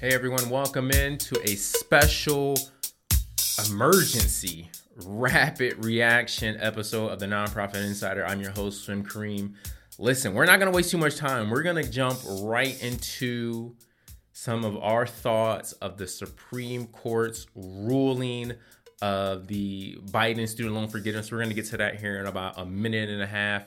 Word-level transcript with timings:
Hey 0.00 0.14
everyone, 0.14 0.48
welcome 0.48 0.92
in 0.92 1.18
to 1.18 1.42
a 1.42 1.56
special 1.56 2.56
emergency 3.66 4.70
rapid 5.04 5.84
reaction 5.84 6.56
episode 6.60 7.08
of 7.08 7.18
the 7.18 7.26
Nonprofit 7.26 7.84
Insider. 7.84 8.24
I'm 8.24 8.40
your 8.40 8.52
host, 8.52 8.84
Swim 8.84 9.04
Kareem. 9.04 9.54
Listen, 9.98 10.34
we're 10.34 10.46
not 10.46 10.60
going 10.60 10.70
to 10.70 10.76
waste 10.76 10.92
too 10.92 10.98
much 10.98 11.16
time. 11.16 11.50
We're 11.50 11.64
going 11.64 11.84
to 11.84 11.90
jump 11.90 12.20
right 12.42 12.80
into 12.80 13.74
some 14.32 14.64
of 14.64 14.76
our 14.76 15.04
thoughts 15.04 15.72
of 15.72 15.96
the 15.96 16.06
Supreme 16.06 16.86
Court's 16.86 17.48
ruling 17.56 18.52
of 19.02 19.48
the 19.48 19.98
Biden 20.12 20.46
student 20.46 20.76
loan 20.76 20.86
forgiveness. 20.86 21.32
We're 21.32 21.38
going 21.38 21.48
to 21.48 21.56
get 21.56 21.66
to 21.70 21.76
that 21.78 21.98
here 21.98 22.20
in 22.20 22.26
about 22.26 22.56
a 22.56 22.64
minute 22.64 23.08
and 23.08 23.20
a 23.20 23.26
half. 23.26 23.64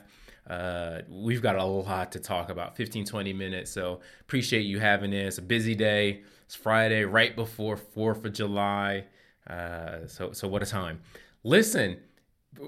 Uh, 0.48 1.02
we've 1.08 1.42
got 1.42 1.56
a 1.56 1.64
lot 1.64 2.12
to 2.12 2.18
talk 2.18 2.50
about. 2.50 2.76
15 2.76 3.04
20 3.04 3.32
minutes 3.32 3.70
so 3.70 4.00
appreciate 4.20 4.62
you 4.62 4.80
having 4.80 5.10
this 5.10 5.38
a 5.38 5.42
busy 5.42 5.74
day. 5.74 6.22
It's 6.46 6.54
friday 6.54 7.04
right 7.04 7.34
before 7.36 7.76
4th 7.76 8.24
of 8.24 8.32
july. 8.32 9.04
Uh, 9.48 10.06
so 10.06 10.32
so 10.32 10.48
what 10.48 10.62
a 10.62 10.66
time. 10.66 11.00
Listen 11.44 11.98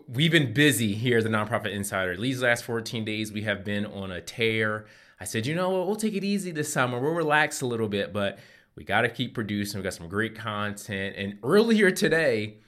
we've 0.09 0.33
been 0.33 0.55
busy 0.55 0.95
here 0.95 1.19
at 1.19 1.25
the 1.25 1.31
nonprofit 1.31 1.73
insider. 1.73 2.17
These 2.17 2.43
last 2.43 2.65
14 2.65 3.05
days 3.05 3.33
we 3.33 3.43
have 3.43 3.65
been 3.65 3.85
on 3.87 4.13
a 4.13 4.21
tear. 4.21 4.87
I 5.21 5.25
said 5.25 5.47
you 5.47 5.55
know 5.55 5.71
what? 5.71 5.87
We'll 5.87 5.97
take 5.97 6.15
it 6.15 6.25
easy 6.25 6.53
this 6.53 6.73
summer. 6.73 7.01
We'll 7.01 7.13
relax 7.13 7.61
a 7.61 7.67
little 7.67 7.89
bit 7.89 8.13
but 8.13 8.39
we 8.77 8.85
got 8.85 9.03
to 9.03 9.09
keep 9.09 9.35
producing. 9.35 9.79
We 9.79 9.85
got 9.85 9.95
some 9.95 10.09
great 10.09 10.35
content. 10.35 11.15
And 11.17 11.39
earlier 11.43 11.91
today 11.91 12.59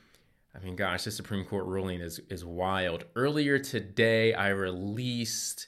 I 0.57 0.65
mean, 0.65 0.77
gosh, 0.77 1.05
the 1.05 1.11
Supreme 1.11 1.45
Court 1.45 1.67
ruling 1.67 2.01
is 2.01 2.21
is 2.31 2.45
wild. 2.45 3.05
Earlier 3.15 3.59
today, 3.59 4.33
I 4.33 4.49
released 4.49 5.67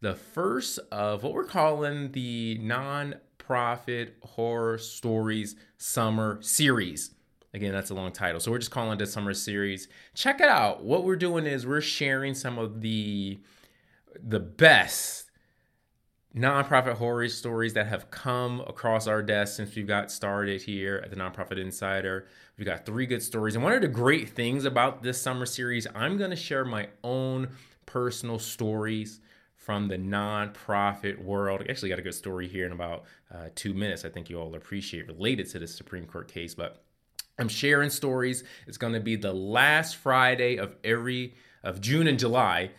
the 0.00 0.14
first 0.14 0.78
of 0.92 1.24
what 1.24 1.32
we're 1.32 1.44
calling 1.44 2.12
the 2.12 2.58
non-profit 2.60 4.16
horror 4.22 4.78
stories 4.78 5.56
summer 5.76 6.40
series. 6.40 7.10
Again, 7.52 7.72
that's 7.72 7.90
a 7.90 7.94
long 7.94 8.12
title. 8.12 8.38
So 8.40 8.52
we're 8.52 8.58
just 8.58 8.70
calling 8.70 9.00
it 9.00 9.02
a 9.02 9.06
summer 9.06 9.34
series. 9.34 9.88
Check 10.14 10.40
it 10.40 10.48
out. 10.48 10.84
What 10.84 11.04
we're 11.04 11.16
doing 11.16 11.46
is 11.46 11.66
we're 11.66 11.80
sharing 11.80 12.34
some 12.34 12.58
of 12.58 12.80
the 12.80 13.40
the 14.22 14.40
best 14.40 15.27
nonprofit 16.36 16.94
horror 16.94 17.28
stories 17.28 17.74
that 17.74 17.86
have 17.86 18.10
come 18.10 18.60
across 18.60 19.06
our 19.06 19.22
desk 19.22 19.56
since 19.56 19.74
we 19.74 19.82
got 19.82 20.10
started 20.10 20.62
here 20.62 21.00
at 21.02 21.10
the 21.10 21.16
Nonprofit 21.16 21.58
Insider. 21.58 22.26
We've 22.56 22.66
got 22.66 22.84
three 22.84 23.06
good 23.06 23.22
stories. 23.22 23.54
And 23.54 23.64
one 23.64 23.72
of 23.72 23.80
the 23.80 23.88
great 23.88 24.30
things 24.30 24.64
about 24.64 25.02
this 25.02 25.20
summer 25.20 25.46
series, 25.46 25.86
I'm 25.94 26.18
going 26.18 26.30
to 26.30 26.36
share 26.36 26.64
my 26.64 26.88
own 27.02 27.48
personal 27.86 28.38
stories 28.38 29.20
from 29.56 29.88
the 29.88 29.96
nonprofit 29.96 31.22
world. 31.22 31.62
I 31.66 31.70
actually 31.70 31.90
got 31.90 31.98
a 31.98 32.02
good 32.02 32.14
story 32.14 32.48
here 32.48 32.66
in 32.66 32.72
about 32.72 33.04
uh, 33.32 33.48
two 33.54 33.74
minutes. 33.74 34.04
I 34.04 34.08
think 34.08 34.30
you 34.30 34.38
all 34.40 34.54
appreciate 34.54 35.06
related 35.06 35.48
to 35.50 35.58
the 35.58 35.66
Supreme 35.66 36.06
Court 36.06 36.28
case, 36.28 36.54
but 36.54 36.82
I'm 37.38 37.48
sharing 37.48 37.90
stories. 37.90 38.44
It's 38.66 38.78
going 38.78 38.94
to 38.94 39.00
be 39.00 39.16
the 39.16 39.32
last 39.32 39.96
Friday 39.96 40.56
of 40.56 40.74
every 40.84 41.34
of 41.62 41.80
June 41.80 42.06
and 42.06 42.18
July 42.18 42.70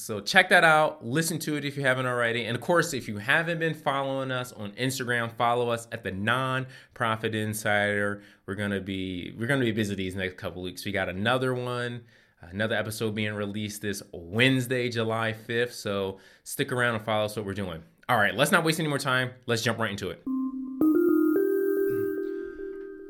so 0.00 0.20
check 0.20 0.48
that 0.48 0.64
out. 0.64 1.04
Listen 1.04 1.38
to 1.40 1.56
it 1.56 1.64
if 1.64 1.76
you 1.76 1.82
haven't 1.82 2.06
already. 2.06 2.46
And 2.46 2.56
of 2.56 2.62
course, 2.62 2.94
if 2.94 3.06
you 3.06 3.18
haven't 3.18 3.58
been 3.58 3.74
following 3.74 4.30
us 4.30 4.52
on 4.52 4.72
Instagram, 4.72 5.30
follow 5.30 5.68
us 5.68 5.86
at 5.92 6.02
the 6.02 6.10
Nonprofit 6.10 7.34
Insider. 7.34 8.22
We're 8.46 8.54
gonna 8.54 8.80
be 8.80 9.34
we're 9.38 9.46
gonna 9.46 9.60
be 9.60 9.72
busy 9.72 9.94
these 9.94 10.16
next 10.16 10.38
couple 10.38 10.62
weeks. 10.62 10.84
We 10.84 10.92
got 10.92 11.08
another 11.08 11.54
one, 11.54 12.02
another 12.40 12.74
episode 12.74 13.14
being 13.14 13.34
released 13.34 13.82
this 13.82 14.02
Wednesday, 14.12 14.88
July 14.88 15.34
5th. 15.46 15.72
So 15.72 16.18
stick 16.44 16.72
around 16.72 16.94
and 16.94 17.04
follow 17.04 17.26
us 17.26 17.36
what 17.36 17.44
we're 17.44 17.54
doing. 17.54 17.82
All 18.08 18.16
right, 18.16 18.34
let's 18.34 18.50
not 18.50 18.64
waste 18.64 18.80
any 18.80 18.88
more 18.88 18.98
time. 18.98 19.30
Let's 19.46 19.62
jump 19.62 19.78
right 19.78 19.90
into 19.90 20.10
it. 20.10 20.22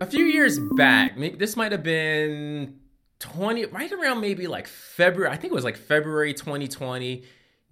A 0.03 0.07
few 0.07 0.25
years 0.25 0.59
back, 0.77 1.17
this 1.39 1.57
might 1.57 1.73
have 1.73 1.83
been 1.83 2.81
20 3.21 3.67
right 3.67 3.93
around 3.93 4.21
maybe 4.21 4.47
like 4.47 4.67
February, 4.67 5.33
I 5.33 5.37
think 5.37 5.53
it 5.53 5.55
was 5.55 5.65
like 5.65 5.77
February 5.77 6.35
2020, 6.35 7.23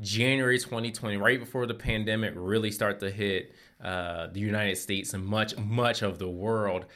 January 0.00 0.58
2020, 0.58 1.16
right 1.16 1.40
before 1.40 1.66
the 1.66 1.74
pandemic 1.74 2.34
really 2.36 2.70
started 2.70 3.00
to 3.00 3.10
hit 3.10 3.52
uh, 3.82 4.28
the 4.28 4.40
United 4.40 4.76
States 4.76 5.14
and 5.14 5.24
much 5.24 5.56
much 5.56 6.02
of 6.02 6.18
the 6.18 6.28
world. 6.28 6.86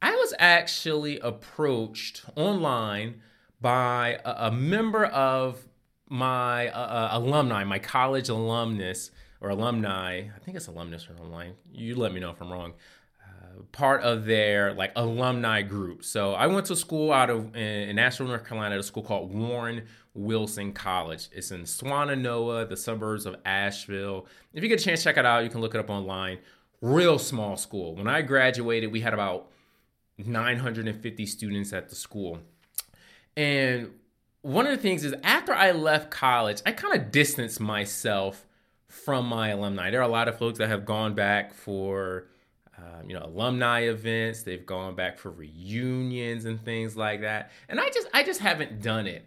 I 0.00 0.14
was 0.14 0.34
actually 0.38 1.18
approached 1.20 2.24
online 2.36 3.22
by 3.60 4.18
a, 4.24 4.48
a 4.48 4.52
member 4.52 5.06
of 5.06 5.64
my 6.08 6.68
uh, 6.68 7.16
alumni, 7.18 7.64
my 7.64 7.78
college 7.78 8.28
alumnus 8.28 9.10
or 9.40 9.48
alumni. 9.50 10.28
I 10.34 10.38
think 10.44 10.56
it's 10.56 10.66
alumnus 10.66 11.08
or 11.08 11.22
online. 11.22 11.54
You 11.72 11.94
let 11.94 12.12
me 12.12 12.20
know 12.20 12.30
if 12.30 12.40
I'm 12.42 12.52
wrong 12.52 12.74
part 13.72 14.02
of 14.02 14.24
their 14.24 14.74
like 14.74 14.92
alumni 14.96 15.62
group. 15.62 16.04
So 16.04 16.34
I 16.34 16.46
went 16.46 16.66
to 16.66 16.76
school 16.76 17.12
out 17.12 17.30
of 17.30 17.56
in, 17.56 17.98
Asheville, 17.98 18.28
North 18.28 18.46
Carolina, 18.46 18.74
at 18.74 18.80
a 18.80 18.82
school 18.82 19.02
called 19.02 19.32
Warren 19.32 19.86
Wilson 20.14 20.72
College. 20.72 21.28
It's 21.32 21.50
in 21.50 21.62
Swannanoa, 21.62 22.68
the 22.68 22.76
suburbs 22.76 23.26
of 23.26 23.36
Asheville. 23.44 24.26
If 24.52 24.62
you 24.62 24.68
get 24.68 24.80
a 24.80 24.84
chance, 24.84 25.02
check 25.02 25.16
it 25.16 25.24
out. 25.24 25.44
You 25.44 25.50
can 25.50 25.60
look 25.60 25.74
it 25.74 25.78
up 25.78 25.90
online. 25.90 26.38
Real 26.80 27.18
small 27.18 27.56
school. 27.56 27.94
When 27.94 28.08
I 28.08 28.22
graduated, 28.22 28.92
we 28.92 29.00
had 29.00 29.14
about 29.14 29.48
950 30.18 31.26
students 31.26 31.72
at 31.72 31.88
the 31.88 31.94
school. 31.94 32.40
And 33.36 33.92
one 34.42 34.66
of 34.66 34.72
the 34.72 34.82
things 34.82 35.04
is 35.04 35.14
after 35.22 35.54
I 35.54 35.70
left 35.70 36.10
college, 36.10 36.60
I 36.66 36.72
kind 36.72 36.94
of 36.94 37.10
distanced 37.10 37.60
myself 37.60 38.46
from 38.88 39.26
my 39.26 39.48
alumni. 39.48 39.90
There 39.90 40.00
are 40.00 40.08
a 40.08 40.12
lot 40.12 40.28
of 40.28 40.36
folks 40.36 40.58
that 40.58 40.68
have 40.68 40.84
gone 40.84 41.14
back 41.14 41.54
for 41.54 42.26
um, 42.78 43.08
you 43.08 43.14
know 43.14 43.24
alumni 43.24 43.80
events. 43.82 44.42
They've 44.42 44.64
gone 44.64 44.94
back 44.94 45.18
for 45.18 45.30
reunions 45.30 46.44
and 46.44 46.62
things 46.64 46.96
like 46.96 47.20
that. 47.20 47.50
And 47.68 47.78
i 47.80 47.88
just 47.90 48.08
i 48.14 48.22
just 48.22 48.40
haven't 48.40 48.82
done 48.82 49.06
it. 49.06 49.26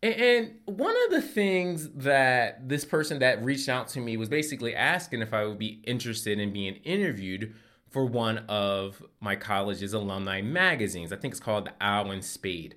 And, 0.00 0.54
one 0.66 0.94
of 1.06 1.10
the 1.10 1.22
things 1.22 1.90
that 1.90 2.68
this 2.68 2.84
person 2.84 3.18
that 3.18 3.42
reached 3.44 3.68
out 3.68 3.88
to 3.88 4.00
me 4.00 4.16
was 4.16 4.28
basically 4.28 4.74
asking 4.74 5.22
if 5.22 5.34
i 5.34 5.44
would 5.44 5.58
be 5.58 5.80
interested 5.84 6.38
in 6.38 6.52
being 6.52 6.76
interviewed 6.84 7.54
for 7.90 8.04
one 8.04 8.38
of 8.48 9.02
my 9.20 9.34
college's 9.34 9.94
alumni 9.94 10.42
magazines. 10.42 11.12
I 11.12 11.16
think 11.16 11.32
it's 11.32 11.40
called 11.40 11.66
the 11.66 11.72
owl 11.80 12.10
and 12.10 12.24
spade. 12.24 12.76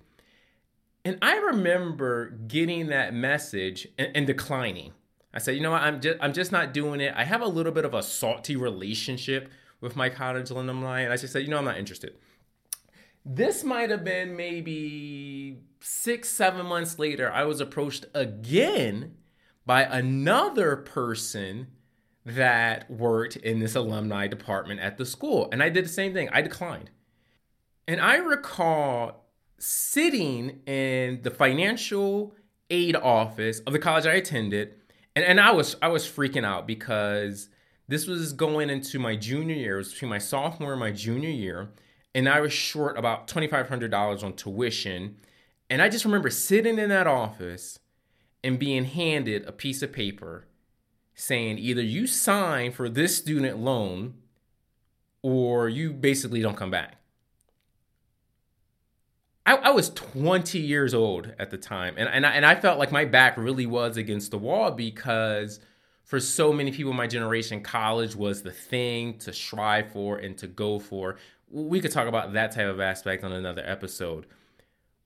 And 1.06 1.18
i 1.22 1.38
remember 1.38 2.32
getting 2.48 2.88
that 2.88 3.14
message 3.14 3.88
and, 3.98 4.12
and 4.16 4.28
declining. 4.28 4.94
I 5.34 5.40
said, 5.40 5.56
you 5.56 5.62
know 5.62 5.72
what, 5.72 5.82
I'm 5.84 6.02
just 6.02 6.18
I'm 6.22 6.34
just 6.34 6.52
not 6.52 6.74
doing 6.74 7.00
it. 7.00 7.14
I 7.16 7.24
have 7.24 7.42
a 7.42 7.48
little 7.48 7.72
bit 7.72 7.86
of 7.86 7.94
a 7.94 8.04
salty 8.04 8.56
relationship 8.56 9.50
with 9.82 9.96
my 9.96 10.10
college 10.10 10.50
alumni, 10.50 11.02
and 11.02 11.12
I 11.12 11.18
just 11.18 11.34
said, 11.34 11.44
you 11.44 11.50
know, 11.50 11.58
I'm 11.58 11.66
not 11.66 11.78
interested. 11.78 12.16
This 13.26 13.64
might 13.64 13.90
have 13.90 14.04
been 14.04 14.36
maybe 14.36 15.60
six, 15.80 16.30
seven 16.30 16.66
months 16.66 16.98
later. 16.98 17.32
I 17.32 17.44
was 17.44 17.60
approached 17.60 18.06
again 18.14 19.16
by 19.66 19.84
another 19.84 20.76
person 20.78 21.68
that 22.26 22.90
worked 22.90 23.36
in 23.36 23.60
this 23.60 23.76
alumni 23.76 24.28
department 24.28 24.80
at 24.80 24.98
the 24.98 25.06
school. 25.06 25.50
And 25.52 25.62
I 25.62 25.70
did 25.70 25.86
the 25.86 25.90
same 25.90 26.14
thing. 26.14 26.30
I 26.32 26.42
declined. 26.42 26.92
And 27.88 28.00
I 28.00 28.18
recall 28.18 29.26
sitting 29.58 30.62
in 30.66 31.22
the 31.22 31.32
financial 31.32 32.36
aid 32.70 32.96
office 32.96 33.60
of 33.62 33.74
the 33.74 33.80
college 33.80 34.06
I 34.06 34.14
attended, 34.14 34.76
and, 35.16 35.26
and 35.26 35.40
I 35.40 35.52
was 35.52 35.76
I 35.82 35.90
was 35.90 36.08
freaking 36.08 36.46
out 36.46 36.66
because 36.66 37.50
this 37.92 38.08
was 38.08 38.32
going 38.32 38.70
into 38.70 39.00
my 39.00 39.18
junior 39.18 39.56
year. 39.56 39.76
It 39.76 39.80
was 39.80 39.92
between 39.92 40.10
my 40.10 40.18
sophomore 40.18 40.72
and 40.72 40.80
my 40.80 40.92
junior 40.92 41.30
year. 41.30 41.72
And 42.16 42.30
I 42.30 42.40
was 42.40 42.54
short 42.54 42.98
about 42.98 43.28
$2,500 43.28 44.24
on 44.24 44.34
tuition. 44.34 45.18
And 45.70 45.82
I 45.82 45.90
just 45.90 46.06
remember 46.06 46.30
sitting 46.30 46.80
in 46.80 46.88
that 46.88 47.06
office 47.06 47.80
and 48.44 48.58
being 48.58 48.86
handed 48.86 49.46
a 49.46 49.52
piece 49.52 49.82
of 49.82 49.92
paper 49.92 50.48
saying 51.16 51.58
either 51.58 51.82
you 51.82 52.08
sign 52.08 52.72
for 52.72 52.88
this 52.88 53.18
student 53.18 53.60
loan 53.60 54.14
or 55.22 55.68
you 55.68 55.92
basically 55.92 56.42
don't 56.42 56.56
come 56.56 56.72
back. 56.72 56.96
I, 59.46 59.56
I, 59.56 59.70
was 59.72 59.90
20 59.90 60.60
years 60.60 60.94
old 60.94 61.34
at 61.38 61.50
the 61.50 61.58
time, 61.58 61.96
and, 61.98 62.08
and, 62.08 62.26
I, 62.26 62.32
and 62.32 62.46
I 62.46 62.56
felt 62.56 62.80
like 62.80 62.92
my 62.92 63.06
back 63.06 63.38
really 63.38 63.66
was 63.66 63.98
against 63.98 64.32
the 64.32 64.38
wall 64.38 64.72
because 64.72 65.60
for 66.04 66.20
so 66.20 66.52
many 66.52 66.72
people 66.72 66.92
in 66.92 66.98
my 66.98 67.08
generation, 67.08 67.62
college 67.62 68.16
was 68.16 68.44
the 68.44 68.52
thing 68.52 69.18
to 69.20 69.32
strive 69.32 69.92
for 69.92 70.18
and 70.18 70.38
to 70.40 70.48
go 70.48 70.80
for. 70.80 71.18
We 71.50 71.80
could 71.80 71.92
talk 71.92 72.08
about 72.08 72.34
that 72.34 72.52
type 72.52 72.68
of 72.68 72.80
aspect 72.80 73.24
on 73.24 73.32
another 73.32 73.64
episode. 73.66 74.26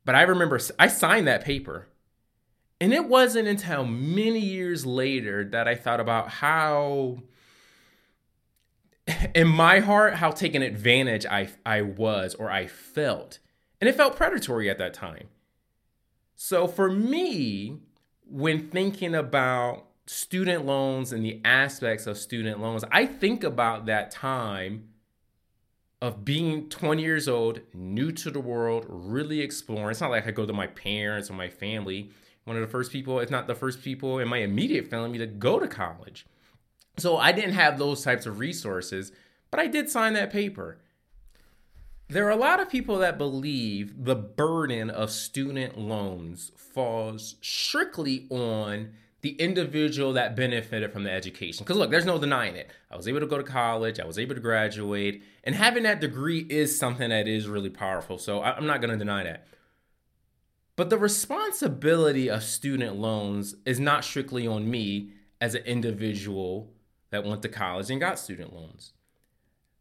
But 0.03 0.15
I 0.15 0.23
remember 0.23 0.59
I 0.79 0.87
signed 0.87 1.27
that 1.27 1.43
paper. 1.43 1.87
And 2.81 2.93
it 2.93 3.07
wasn't 3.07 3.47
until 3.47 3.85
many 3.85 4.39
years 4.39 4.85
later 4.85 5.45
that 5.45 5.67
I 5.67 5.75
thought 5.75 5.99
about 5.99 6.29
how, 6.29 7.19
in 9.35 9.47
my 9.47 9.79
heart, 9.79 10.15
how 10.15 10.31
taken 10.31 10.61
advantage 10.61 11.25
I, 11.25 11.49
I 11.65 11.81
was 11.81 12.35
or 12.35 12.51
I 12.51 12.67
felt. 12.67 13.39
And 13.79 13.89
it 13.89 13.95
felt 13.95 14.15
predatory 14.15 14.69
at 14.69 14.77
that 14.77 14.93
time. 14.93 15.29
So 16.35 16.67
for 16.67 16.91
me, 16.91 17.79
when 18.27 18.69
thinking 18.69 19.15
about 19.15 19.87
student 20.07 20.65
loans 20.65 21.11
and 21.11 21.25
the 21.25 21.41
aspects 21.43 22.07
of 22.07 22.17
student 22.17 22.59
loans, 22.59 22.83
I 22.91 23.05
think 23.05 23.43
about 23.43 23.85
that 23.87 24.11
time 24.11 24.89
of 26.01 26.23
being 26.23 26.69
20 26.69 27.01
years 27.01 27.27
old, 27.27 27.61
new 27.73 28.11
to 28.11 28.29
the 28.29 28.39
world, 28.39 28.85
really 28.87 29.41
exploring. 29.41 29.91
It's 29.91 30.01
not 30.01 30.11
like 30.11 30.27
I 30.27 30.31
go 30.31 30.45
to 30.45 30.53
my 30.53 30.67
parents 30.67 31.29
or 31.29 31.33
my 31.33 31.49
family. 31.49 32.11
One 32.43 32.55
of 32.55 32.61
the 32.61 32.67
first 32.67 32.91
people, 32.91 33.19
if 33.19 33.31
not 33.31 33.47
the 33.47 33.55
first 33.55 33.81
people 33.81 34.19
in 34.19 34.27
my 34.27 34.37
immediate 34.37 34.87
family 34.87 35.17
to 35.17 35.25
go 35.25 35.59
to 35.59 35.67
college. 35.67 36.27
So 36.97 37.17
I 37.17 37.31
didn't 37.31 37.53
have 37.53 37.79
those 37.79 38.03
types 38.03 38.25
of 38.25 38.39
resources, 38.39 39.11
but 39.49 39.59
I 39.59 39.67
did 39.67 39.89
sign 39.89 40.13
that 40.13 40.31
paper. 40.31 40.77
There 42.07 42.27
are 42.27 42.31
a 42.31 42.35
lot 42.35 42.59
of 42.59 42.69
people 42.69 42.99
that 42.99 43.17
believe 43.17 44.05
the 44.05 44.15
burden 44.15 44.91
of 44.91 45.09
student 45.09 45.79
loans 45.79 46.51
falls 46.55 47.35
strictly 47.41 48.27
on 48.29 48.91
the 49.25 49.31
individual 49.41 50.13
that 50.13 50.35
benefited 50.35 50.93
from 50.93 51.01
the 51.01 51.09
education. 51.09 51.63
Because 51.63 51.77
look, 51.77 51.89
there's 51.89 52.05
no 52.05 52.19
denying 52.19 52.55
it. 52.55 52.69
I 52.91 52.95
was 52.95 53.07
able 53.07 53.21
to 53.21 53.25
go 53.25 53.39
to 53.39 53.43
college, 53.43 53.99
I 53.99 54.05
was 54.05 54.19
able 54.19 54.35
to 54.35 54.39
graduate, 54.39 55.23
and 55.43 55.55
having 55.55 55.81
that 55.81 55.99
degree 55.99 56.41
is 56.41 56.77
something 56.77 57.09
that 57.09 57.27
is 57.27 57.47
really 57.47 57.71
powerful. 57.71 58.19
So 58.19 58.43
I'm 58.43 58.67
not 58.67 58.81
going 58.81 58.91
to 58.91 58.97
deny 58.99 59.23
that. 59.23 59.47
But 60.75 60.91
the 60.91 60.99
responsibility 60.99 62.29
of 62.29 62.43
student 62.43 62.97
loans 62.97 63.55
is 63.65 63.79
not 63.79 64.03
strictly 64.03 64.45
on 64.45 64.69
me 64.69 65.09
as 65.41 65.55
an 65.55 65.63
individual 65.63 66.71
that 67.09 67.25
went 67.25 67.41
to 67.41 67.49
college 67.49 67.89
and 67.89 67.99
got 67.99 68.19
student 68.19 68.53
loans. 68.53 68.93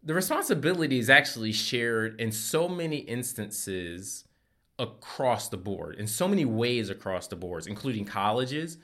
The 0.03 0.15
responsibility 0.15 0.99
is 0.99 1.11
actually 1.11 1.53
shared 1.53 2.19
in 2.19 2.33
so 2.33 2.67
many 2.67 2.97
instances 2.97 4.25
across 4.79 5.51
the 5.51 5.59
board, 5.59 5.97
in 5.97 6.07
so 6.07 6.27
many 6.29 6.47
ways 6.47 6.89
across 6.89 7.27
the 7.27 7.37
boards, 7.37 7.67
including 7.67 8.07
colleges 8.07 8.79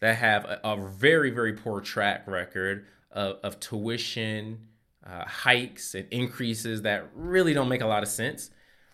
that 0.00 0.16
have 0.16 0.44
a, 0.44 0.60
a 0.64 0.76
very, 0.76 1.30
very 1.30 1.52
poor 1.52 1.80
track 1.80 2.26
record 2.26 2.86
of, 3.10 3.36
of 3.42 3.60
tuition 3.60 4.68
uh, 5.04 5.24
hikes 5.24 5.94
and 5.94 6.06
increases 6.10 6.82
that 6.82 7.08
really 7.14 7.54
don't 7.54 7.68
make 7.68 7.80
a 7.80 7.86
lot 7.86 8.02
of 8.02 8.08
sense. 8.08 8.50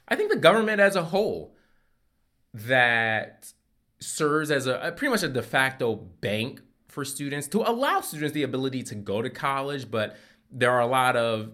I 0.07 0.17
think 0.17 0.31
the 0.31 0.39
government 0.39 0.81
as 0.81 0.97
a 0.97 1.05
whole 1.05 1.57
that 2.53 3.53
serves 4.01 4.51
as 4.51 4.67
a, 4.67 4.79
a 4.81 4.93
pretty 4.93 5.11
much 5.11 5.23
a 5.23 5.29
de 5.29 5.43
facto 5.43 5.95
bank 5.95 6.61
for 6.89 7.05
students 7.05 7.49
to 7.49 7.69
allow 7.69 8.01
students 8.01 8.35
the 8.35 8.45
ability 8.45 8.83
to 8.85 8.95
go 8.95 9.21
to 9.21 9.31
college, 9.31 9.91
but 9.91 10.17
there 10.51 10.71
are 10.71 10.81
a 10.81 10.87
lot 10.87 11.17
of 11.17 11.51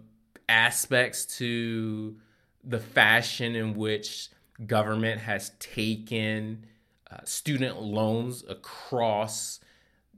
aspects 0.48 1.24
to 1.24 2.16
the 2.62 2.78
fashion 2.78 3.56
in 3.56 3.74
which 3.74 4.28
government 4.66 5.22
has 5.22 5.52
taken 5.58 6.66
uh, 7.10 7.18
student 7.24 7.80
loans 7.80 8.44
across 8.48 9.60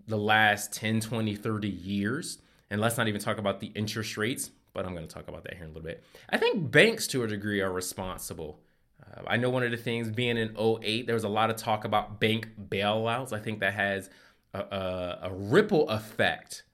the 0.06 0.18
last 0.18 0.72
10, 0.72 1.00
20, 1.00 1.34
30 1.34 1.68
years. 1.68 2.38
And 2.70 2.80
let's 2.80 2.96
not 2.96 3.08
even 3.08 3.20
talk 3.20 3.38
about 3.38 3.60
the 3.60 3.68
interest 3.68 4.16
rates, 4.16 4.50
but 4.72 4.86
I'm 4.86 4.94
going 4.94 5.06
to 5.06 5.12
talk 5.12 5.28
about 5.28 5.44
that 5.44 5.54
here 5.54 5.64
in 5.64 5.70
a 5.70 5.72
little 5.74 5.86
bit. 5.86 6.02
I 6.30 6.38
think 6.38 6.70
banks, 6.70 7.06
to 7.08 7.22
a 7.22 7.26
degree, 7.26 7.60
are 7.60 7.72
responsible. 7.72 8.60
Uh, 9.02 9.22
I 9.26 9.36
know 9.36 9.50
one 9.50 9.62
of 9.62 9.70
the 9.70 9.76
things 9.76 10.10
being 10.10 10.36
in 10.36 10.56
08, 10.56 11.06
there 11.06 11.14
was 11.14 11.24
a 11.24 11.28
lot 11.28 11.50
of 11.50 11.56
talk 11.56 11.84
about 11.84 12.20
bank 12.20 12.48
bailouts. 12.68 13.32
I 13.32 13.38
think 13.38 13.60
that 13.60 13.74
has 13.74 14.10
a, 14.54 14.60
a, 14.60 15.18
a 15.24 15.32
ripple 15.32 15.88
effect 15.88 16.64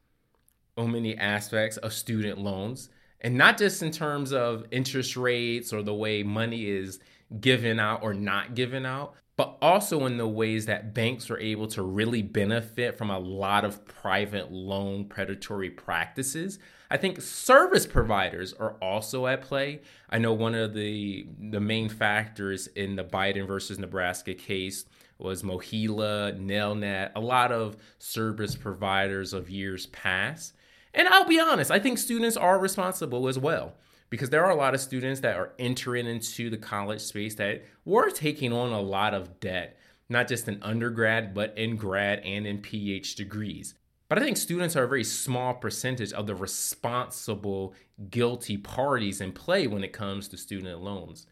on 0.76 0.92
many 0.92 1.16
aspects 1.16 1.76
of 1.78 1.92
student 1.92 2.38
loans. 2.38 2.90
And 3.20 3.36
not 3.36 3.58
just 3.58 3.82
in 3.82 3.90
terms 3.90 4.32
of 4.32 4.66
interest 4.70 5.16
rates 5.16 5.72
or 5.72 5.82
the 5.82 5.94
way 5.94 6.22
money 6.22 6.66
is 6.66 7.00
given 7.40 7.80
out 7.80 8.02
or 8.02 8.14
not 8.14 8.54
given 8.54 8.86
out, 8.86 9.14
but 9.38 9.56
also 9.62 10.04
in 10.04 10.16
the 10.16 10.26
ways 10.26 10.66
that 10.66 10.92
banks 10.92 11.30
are 11.30 11.38
able 11.38 11.68
to 11.68 11.80
really 11.80 12.22
benefit 12.22 12.98
from 12.98 13.08
a 13.08 13.20
lot 13.20 13.64
of 13.64 13.86
private 13.86 14.50
loan 14.50 15.04
predatory 15.04 15.70
practices. 15.70 16.58
I 16.90 16.96
think 16.96 17.20
service 17.20 17.86
providers 17.86 18.52
are 18.52 18.72
also 18.82 19.28
at 19.28 19.42
play. 19.42 19.80
I 20.10 20.18
know 20.18 20.32
one 20.32 20.56
of 20.56 20.74
the 20.74 21.28
the 21.38 21.60
main 21.60 21.88
factors 21.88 22.66
in 22.66 22.96
the 22.96 23.04
Biden 23.04 23.46
versus 23.46 23.78
Nebraska 23.78 24.34
case 24.34 24.86
was 25.18 25.44
MOHELA, 25.44 26.36
Nelnet, 26.36 27.12
a 27.14 27.20
lot 27.20 27.52
of 27.52 27.76
service 27.98 28.56
providers 28.56 29.32
of 29.32 29.48
years 29.48 29.86
past. 29.86 30.52
And 30.92 31.06
I'll 31.06 31.28
be 31.28 31.38
honest, 31.38 31.70
I 31.70 31.78
think 31.78 31.98
students 31.98 32.36
are 32.36 32.58
responsible 32.58 33.28
as 33.28 33.38
well 33.38 33.74
because 34.10 34.30
there 34.30 34.44
are 34.44 34.50
a 34.50 34.56
lot 34.56 34.74
of 34.74 34.80
students 34.80 35.20
that 35.20 35.36
are 35.36 35.52
entering 35.58 36.06
into 36.06 36.50
the 36.50 36.56
college 36.56 37.00
space 37.00 37.34
that 37.36 37.64
were 37.84 38.10
taking 38.10 38.52
on 38.52 38.72
a 38.72 38.80
lot 38.80 39.14
of 39.14 39.40
debt, 39.40 39.78
not 40.08 40.28
just 40.28 40.48
in 40.48 40.62
undergrad, 40.62 41.34
but 41.34 41.56
in 41.56 41.76
grad 41.76 42.20
and 42.20 42.46
in 42.46 42.58
PhD 42.58 43.14
degrees. 43.14 43.74
But 44.08 44.18
I 44.18 44.22
think 44.22 44.38
students 44.38 44.74
are 44.74 44.84
a 44.84 44.88
very 44.88 45.04
small 45.04 45.54
percentage 45.54 46.12
of 46.14 46.26
the 46.26 46.34
responsible, 46.34 47.74
guilty 48.08 48.56
parties 48.56 49.20
in 49.20 49.32
play 49.32 49.66
when 49.66 49.84
it 49.84 49.92
comes 49.92 50.28
to 50.28 50.38
student 50.38 50.80
loans. 50.80 51.26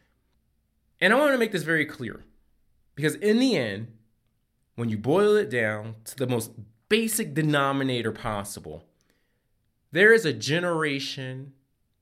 And 1.00 1.12
I 1.12 1.16
want 1.16 1.32
to 1.32 1.38
make 1.38 1.52
this 1.52 1.62
very 1.62 1.86
clear 1.86 2.24
because, 2.94 3.14
in 3.14 3.38
the 3.38 3.56
end, 3.56 3.88
when 4.74 4.90
you 4.90 4.98
boil 4.98 5.36
it 5.36 5.48
down 5.48 5.96
to 6.04 6.16
the 6.16 6.26
most 6.26 6.50
basic 6.90 7.32
denominator 7.32 8.12
possible, 8.12 8.84
there 9.92 10.12
is 10.12 10.26
a 10.26 10.32
generation 10.32 11.52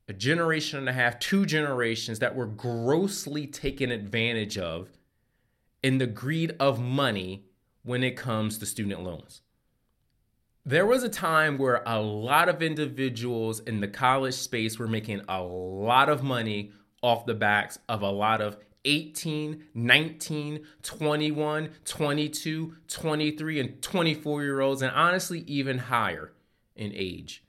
a 0.08 0.12
generation 0.12 0.78
and 0.78 0.88
a 0.88 0.92
half, 0.92 1.18
two 1.18 1.46
generations 1.46 2.18
that 2.18 2.34
were 2.34 2.46
grossly 2.46 3.46
taken 3.46 3.90
advantage 3.90 4.58
of 4.58 4.90
in 5.82 5.98
the 5.98 6.06
greed 6.06 6.54
of 6.60 6.80
money 6.80 7.44
when 7.82 8.02
it 8.02 8.16
comes 8.16 8.58
to 8.58 8.66
student 8.66 9.02
loans. 9.02 9.42
There 10.66 10.86
was 10.86 11.02
a 11.02 11.10
time 11.10 11.58
where 11.58 11.82
a 11.86 12.00
lot 12.00 12.48
of 12.48 12.62
individuals 12.62 13.60
in 13.60 13.80
the 13.80 13.88
college 13.88 14.34
space 14.34 14.78
were 14.78 14.88
making 14.88 15.20
a 15.28 15.42
lot 15.42 16.08
of 16.08 16.22
money 16.22 16.72
off 17.02 17.26
the 17.26 17.34
backs 17.34 17.78
of 17.86 18.00
a 18.00 18.10
lot 18.10 18.40
of 18.40 18.56
18, 18.86 19.64
19, 19.74 20.66
21, 20.82 21.70
22, 21.84 22.74
23, 22.88 23.60
and 23.60 23.82
24 23.82 24.42
year 24.42 24.60
olds, 24.60 24.82
and 24.82 24.92
honestly, 24.92 25.40
even 25.40 25.78
higher 25.78 26.32
in 26.76 26.92
age. 26.94 27.43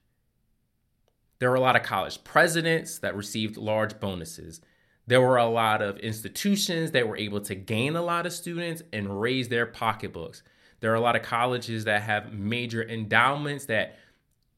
There 1.40 1.50
were 1.50 1.56
a 1.56 1.62
lot 1.62 1.76
of 1.76 1.84
college 1.84 2.24
presidents 2.24 3.00
that 3.00 3.16
received 3.16 3.58
large 3.58 4.00
bonuses. 4.00 4.62
There 5.08 5.22
were 5.22 5.38
a 5.38 5.48
lot 5.48 5.82
of 5.82 6.00
institutions 6.00 6.92
that 6.92 7.08
were 7.08 7.18
able 7.18 7.42
to 7.42 7.56
gain 7.56 7.96
a 7.96 8.02
lot 8.02 8.26
of 8.26 8.34
students 8.34 8.82
and 8.92 9.22
raise 9.22 9.50
their 9.50 9.66
pocketbooks. 9.66 10.42
There 10.80 10.92
are 10.92 10.96
a 10.96 11.02
lot 11.02 11.16
of 11.16 11.22
colleges 11.22 11.86
that 11.86 12.04
have 12.04 12.34
major 12.34 12.84
endowments 12.84 13.66
that 13.66 13.98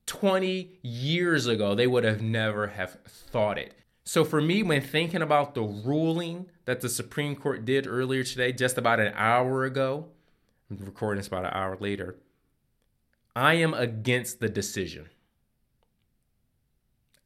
20 0.06 0.80
years 0.81 1.47
ago 1.47 1.75
they 1.75 1.87
would 1.87 2.04
have 2.04 2.21
never 2.21 2.68
have 2.68 2.97
thought 3.06 3.57
it. 3.57 3.73
So 4.04 4.23
for 4.23 4.40
me 4.40 4.63
when 4.63 4.81
thinking 4.81 5.21
about 5.21 5.54
the 5.54 5.63
ruling 5.63 6.47
that 6.66 6.80
the 6.80 6.90
Supreme 6.90 7.35
Court 7.35 7.66
did 7.66 7.85
earlier 7.85 8.23
today 8.23 8.54
just 8.54 8.78
about 8.78 9.02
an 9.02 9.13
hour 9.16 9.66
ago, 9.66 10.07
I'm 10.71 10.78
recording 10.78 11.19
this 11.19 11.28
about 11.28 11.45
an 11.45 11.52
hour 11.54 11.78
later, 11.80 12.16
I 13.35 13.56
am 13.56 13.73
against 13.73 14.40
the 14.40 14.49
decision. 14.49 15.09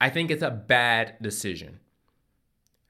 I 0.01 0.09
think 0.09 0.31
it's 0.31 0.41
a 0.41 0.49
bad 0.49 1.15
decision. 1.21 1.79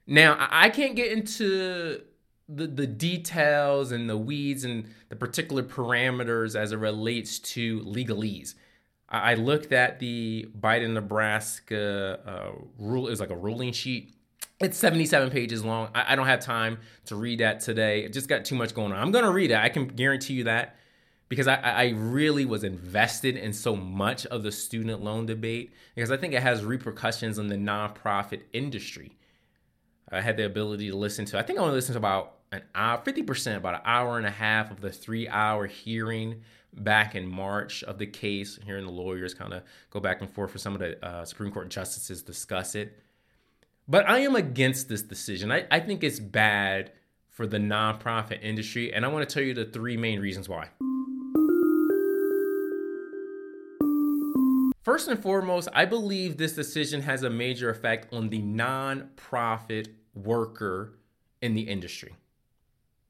Now, 0.07 0.47
I 0.49 0.69
can't 0.69 0.95
get 0.95 1.11
into 1.11 2.01
the, 2.47 2.67
the 2.67 2.87
details 2.87 3.91
and 3.91 4.09
the 4.09 4.17
weeds 4.17 4.63
and 4.63 4.85
the 5.09 5.17
particular 5.17 5.61
parameters 5.61 6.55
as 6.55 6.71
it 6.71 6.77
relates 6.77 7.37
to 7.39 7.81
legalese. 7.81 8.55
I, 9.09 9.33
looked 9.33 9.73
at 9.73 9.99
the 9.99 10.47
Biden 10.57 10.93
Nebraska 10.93 12.19
uh, 12.25 12.61
rule, 12.79 13.09
is 13.09 13.19
like 13.19 13.29
a 13.29 13.35
ruling 13.35 13.73
sheet. 13.73 14.15
It's 14.61 14.77
77 14.77 15.31
pages 15.31 15.65
long. 15.65 15.89
I, 15.93 16.13
I 16.13 16.15
don't 16.15 16.27
have 16.27 16.39
time 16.39 16.77
to 17.07 17.17
read 17.17 17.41
that 17.41 17.59
today. 17.59 18.05
It 18.05 18.13
just 18.13 18.29
got 18.29 18.45
too 18.45 18.55
much 18.55 18.73
going 18.73 18.93
on. 18.93 18.99
I'm 18.99 19.11
going 19.11 19.25
to 19.25 19.31
read 19.31 19.51
it. 19.51 19.57
I 19.57 19.67
can 19.67 19.87
guarantee 19.87 20.35
you 20.35 20.45
that 20.45 20.77
because 21.31 21.47
I, 21.47 21.55
I 21.55 21.89
really 21.95 22.43
was 22.43 22.65
invested 22.65 23.37
in 23.37 23.53
so 23.53 23.73
much 23.73 24.25
of 24.25 24.43
the 24.43 24.51
student 24.51 25.01
loan 25.01 25.27
debate 25.27 25.71
because 25.95 26.11
I 26.11 26.17
think 26.17 26.33
it 26.33 26.43
has 26.43 26.65
repercussions 26.65 27.37
in 27.37 27.47
the 27.47 27.55
nonprofit 27.55 28.41
industry. 28.51 29.17
I 30.11 30.19
had 30.19 30.35
the 30.35 30.45
ability 30.45 30.89
to 30.89 30.97
listen 30.97 31.23
to, 31.27 31.39
I 31.39 31.41
think 31.41 31.57
I 31.57 31.61
only 31.61 31.75
listened 31.75 31.93
to 31.93 31.99
about 31.99 32.33
an 32.51 32.63
hour, 32.75 32.97
50%, 32.97 33.55
about 33.55 33.75
an 33.75 33.81
hour 33.85 34.17
and 34.17 34.27
a 34.27 34.31
half 34.31 34.71
of 34.71 34.81
the 34.81 34.91
three 34.91 35.29
hour 35.29 35.67
hearing 35.67 36.41
back 36.73 37.15
in 37.15 37.25
March 37.25 37.81
of 37.83 37.97
the 37.97 38.07
case, 38.07 38.59
hearing 38.65 38.83
the 38.83 38.91
lawyers 38.91 39.33
kind 39.33 39.53
of 39.53 39.63
go 39.89 40.01
back 40.01 40.19
and 40.19 40.29
forth 40.29 40.51
for 40.51 40.57
some 40.57 40.73
of 40.73 40.81
the 40.81 41.01
uh, 41.01 41.23
Supreme 41.23 41.53
Court 41.53 41.69
justices 41.69 42.23
discuss 42.23 42.75
it. 42.75 42.99
But 43.87 44.09
I 44.09 44.19
am 44.19 44.35
against 44.35 44.89
this 44.89 45.01
decision. 45.01 45.49
I, 45.49 45.65
I 45.71 45.79
think 45.79 46.03
it's 46.03 46.19
bad 46.19 46.91
for 47.31 47.47
the 47.47 47.57
nonprofit 47.57 48.43
industry, 48.43 48.93
and 48.93 49.05
I 49.05 49.07
want 49.07 49.27
to 49.27 49.33
tell 49.33 49.43
you 49.43 49.53
the 49.53 49.65
three 49.65 49.97
main 49.97 50.19
reasons 50.19 50.47
why. 50.47 50.67
First 54.83 55.07
and 55.07 55.21
foremost, 55.21 55.69
I 55.73 55.85
believe 55.85 56.37
this 56.37 56.53
decision 56.53 57.01
has 57.03 57.23
a 57.23 57.29
major 57.29 57.69
effect 57.69 58.13
on 58.13 58.29
the 58.29 58.41
nonprofit 58.41 59.87
worker 60.13 60.99
in 61.41 61.53
the 61.53 61.61
industry. 61.61 62.15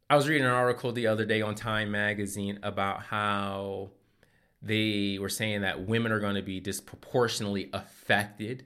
I 0.09 0.15
was 0.15 0.27
reading 0.27 0.45
an 0.45 0.51
article 0.51 0.91
the 0.91 1.07
other 1.07 1.25
day 1.25 1.41
on 1.41 1.55
Time 1.55 1.89
Magazine 1.89 2.59
about 2.61 3.03
how 3.03 3.91
they 4.61 5.17
were 5.19 5.29
saying 5.29 5.61
that 5.61 5.87
women 5.87 6.11
are 6.11 6.19
going 6.19 6.35
to 6.35 6.41
be 6.41 6.59
disproportionately 6.59 7.69
affected 7.73 8.65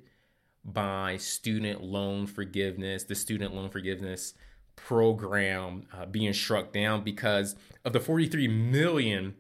by 0.66 1.18
student 1.18 1.82
loan 1.84 2.26
forgiveness, 2.26 3.04
the 3.04 3.16
student 3.16 3.54
loan 3.54 3.70
forgiveness 3.70 4.34
program 4.76 5.88
uh, 5.94 6.06
being 6.06 6.34
struck 6.34 6.72
down 6.72 7.04
because 7.04 7.56
of 7.84 7.94
the 7.94 8.00
43 8.00 8.48
million 8.48 9.36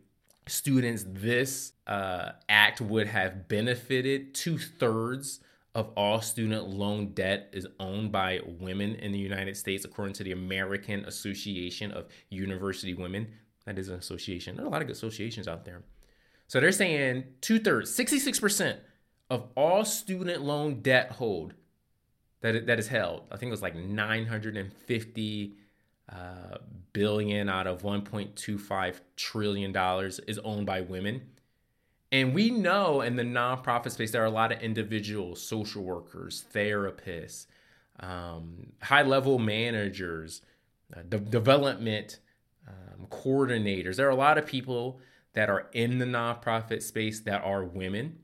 students 0.48 1.06
this 1.08 1.74
uh, 1.88 2.32
act 2.50 2.82
would 2.82 3.08
have 3.08 3.48
benefited. 3.48 4.34
Two 4.34 4.58
thirds 4.58 5.40
of 5.74 5.90
all 5.98 6.22
student 6.22 6.70
loan 6.70 7.14
debt 7.14 7.50
is 7.52 7.68
owned 7.80 8.12
by 8.12 8.40
women 8.46 8.96
in 8.96 9.12
the 9.12 9.20
United 9.20 9.58
States, 9.58 9.84
according 9.84 10.14
to 10.14 10.24
the 10.24 10.32
American 10.32 11.04
Association 11.06 11.92
of 11.92 12.06
University 12.30 12.94
Women. 12.94 13.28
That 13.66 13.78
is 13.78 13.90
an 13.90 13.96
association. 13.96 14.56
There 14.56 14.66
are 14.66 14.68
a 14.68 14.72
lot 14.72 14.82
of 14.82 14.88
good 14.88 14.96
associations 14.96 15.48
out 15.48 15.66
there. 15.66 15.84
So 16.48 16.60
they're 16.60 16.72
saying 16.72 17.26
two 17.42 17.60
thirds, 17.60 17.96
66% 17.98 18.78
of 19.30 19.48
all 19.56 19.84
student 19.84 20.44
loan 20.44 20.82
debt 20.82 21.12
hold 21.14 21.56
that, 22.46 22.68
that 22.68 22.80
is 22.80 22.88
held. 22.88 23.24
I 23.32 23.38
think 23.38 23.50
it 23.50 23.52
was 23.52 23.62
like 23.62 23.76
950 23.76 25.54
uh, 26.12 26.58
billion 26.94 27.50
out 27.50 27.66
of 27.66 27.82
1.25 27.82 29.00
trillion 29.16 29.72
dollars 29.72 30.20
is 30.28 30.38
owned 30.40 30.66
by 30.66 30.82
women. 30.82 31.24
And 32.12 32.34
we 32.34 32.52
know 32.52 33.02
in 33.02 33.16
the 33.16 33.24
nonprofit 33.24 33.92
space, 33.92 34.12
there 34.12 34.22
are 34.22 34.28
a 34.28 34.32
lot 34.32 34.52
of 34.52 34.62
individuals, 34.62 35.42
social 35.42 35.84
workers, 35.84 36.46
therapists, 36.54 37.48
um, 38.00 38.68
high 38.82 39.02
level 39.02 39.40
managers, 39.40 40.42
uh, 40.96 41.02
de- 41.02 41.18
development 41.18 42.20
um, 42.68 43.08
coordinators. 43.08 43.96
There 43.96 44.08
are 44.08 44.12
a 44.12 44.16
lot 44.16 44.38
of 44.38 44.46
people 44.46 45.00
that 45.34 45.50
are 45.50 45.68
in 45.74 45.98
the 45.98 46.06
nonprofit 46.06 46.84
space 46.84 47.22
that 47.22 47.44
are 47.44 47.64
women. 47.64 48.20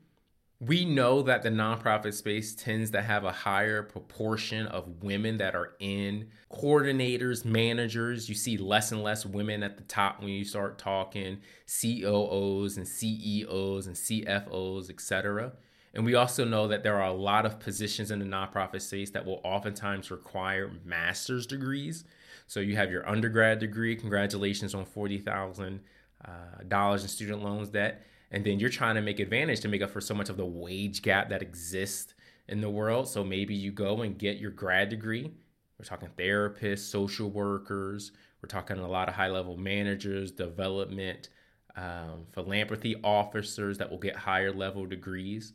We 0.64 0.84
know 0.84 1.22
that 1.22 1.42
the 1.42 1.48
nonprofit 1.48 2.14
space 2.14 2.54
tends 2.54 2.92
to 2.92 3.02
have 3.02 3.24
a 3.24 3.32
higher 3.32 3.82
proportion 3.82 4.68
of 4.68 5.02
women 5.02 5.38
that 5.38 5.56
are 5.56 5.72
in 5.80 6.28
coordinators, 6.52 7.44
managers. 7.44 8.28
You 8.28 8.36
see 8.36 8.56
less 8.56 8.92
and 8.92 9.02
less 9.02 9.26
women 9.26 9.64
at 9.64 9.76
the 9.76 9.82
top 9.82 10.20
when 10.20 10.28
you 10.28 10.44
start 10.44 10.78
talking 10.78 11.38
COOs 11.66 12.76
and 12.76 12.86
CEOs 12.86 13.88
and 13.88 13.96
CFOs, 13.96 14.88
etc. 14.88 15.52
And 15.94 16.04
we 16.04 16.14
also 16.14 16.44
know 16.44 16.68
that 16.68 16.84
there 16.84 16.94
are 17.02 17.08
a 17.08 17.12
lot 17.12 17.44
of 17.44 17.58
positions 17.58 18.12
in 18.12 18.20
the 18.20 18.24
nonprofit 18.24 18.82
space 18.82 19.10
that 19.10 19.26
will 19.26 19.40
oftentimes 19.42 20.12
require 20.12 20.70
master's 20.84 21.44
degrees. 21.44 22.04
So 22.46 22.60
you 22.60 22.76
have 22.76 22.88
your 22.88 23.08
undergrad 23.08 23.58
degree, 23.58 23.96
congratulations 23.96 24.76
on 24.76 24.84
forty 24.84 25.18
thousand 25.18 25.80
uh, 26.24 26.62
dollars 26.68 27.02
in 27.02 27.08
student 27.08 27.42
loans 27.42 27.68
debt, 27.68 28.06
and 28.32 28.44
then 28.44 28.58
you're 28.58 28.70
trying 28.70 28.96
to 28.96 29.02
make 29.02 29.20
advantage 29.20 29.60
to 29.60 29.68
make 29.68 29.82
up 29.82 29.90
for 29.90 30.00
so 30.00 30.14
much 30.14 30.28
of 30.28 30.36
the 30.36 30.44
wage 30.44 31.02
gap 31.02 31.28
that 31.28 31.42
exists 31.42 32.14
in 32.48 32.60
the 32.60 32.70
world. 32.70 33.06
So 33.06 33.22
maybe 33.22 33.54
you 33.54 33.70
go 33.70 34.02
and 34.02 34.18
get 34.18 34.38
your 34.38 34.50
grad 34.50 34.88
degree. 34.88 35.30
We're 35.78 35.84
talking 35.84 36.08
therapists, 36.18 36.80
social 36.80 37.30
workers. 37.30 38.12
We're 38.42 38.48
talking 38.48 38.78
a 38.78 38.88
lot 38.88 39.08
of 39.08 39.14
high 39.14 39.28
level 39.28 39.56
managers, 39.56 40.32
development, 40.32 41.28
um, 41.76 42.26
philanthropy 42.32 42.96
officers 43.04 43.78
that 43.78 43.90
will 43.90 43.98
get 43.98 44.16
higher 44.16 44.52
level 44.52 44.86
degrees. 44.86 45.52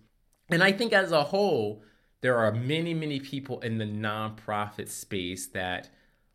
And 0.49 0.63
I 0.63 0.71
think 0.71 0.93
as 0.93 1.11
a 1.11 1.23
whole, 1.23 1.83
there 2.21 2.37
are 2.37 2.51
many, 2.51 2.93
many 2.93 3.19
people 3.19 3.59
in 3.59 3.79
the 3.79 3.85
nonprofit 3.85 4.89
space 4.89 5.47
that 5.47 5.89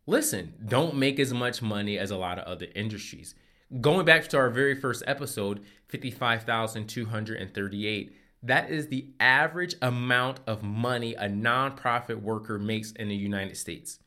listen, 0.05 0.53
don't 0.65 0.95
make 0.95 1.19
as 1.19 1.33
much 1.33 1.61
money 1.61 1.97
as 1.97 2.11
a 2.11 2.17
lot 2.17 2.37
of 2.37 2.45
other 2.45 2.67
industries. 2.75 3.35
Going 3.81 4.05
back 4.05 4.27
to 4.27 4.37
our 4.37 4.51
very 4.51 4.75
first 4.75 5.01
episode, 5.07 5.61
55,238, 5.87 8.15
that 8.43 8.69
is 8.69 8.87
the 8.87 9.07
average 9.19 9.73
amount 9.81 10.41
of 10.45 10.61
money 10.61 11.15
a 11.15 11.27
nonprofit 11.27 12.21
worker 12.21 12.59
makes 12.59 12.91
in 12.91 13.07
the 13.07 13.15
United 13.15 13.57
States. 13.57 13.97